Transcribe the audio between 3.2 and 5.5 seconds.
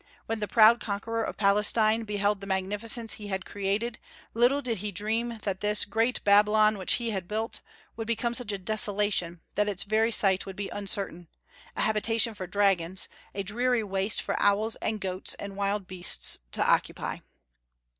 had created, little did he dream